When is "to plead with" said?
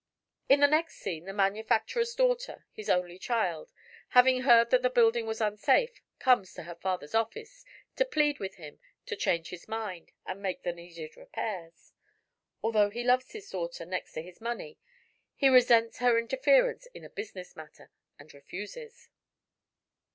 7.97-8.55